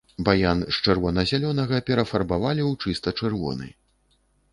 Баян 0.27 0.61
з 0.69 0.77
чырвона-зялёнага 0.85 1.81
перафарбавалі 1.89 2.61
ў 2.69 2.95
чыста 2.95 3.13
чырвоны. 3.21 3.67